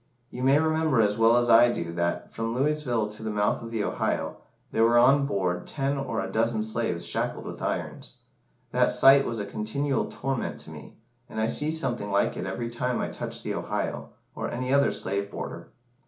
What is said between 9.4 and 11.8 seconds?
continual torment to me, and I see